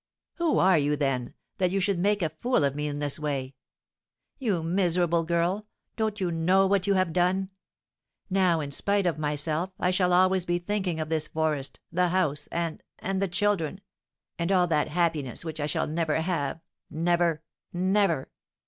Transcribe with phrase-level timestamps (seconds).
[0.37, 3.53] Who are you, then, that you should make a fool of me in this way?
[4.39, 7.51] You, miserable girl, don't know what you have done!
[8.27, 12.47] Now, in spite of myself, I shall always be thinking of this forest, the house,
[12.47, 13.79] and and the children
[14.39, 18.31] and all that happiness which I shall never have never never!